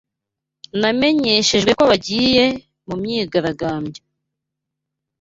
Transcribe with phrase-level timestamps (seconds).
[0.79, 2.43] Namenyeshejwe ko bagiye
[2.87, 4.01] mu myigaragambyo.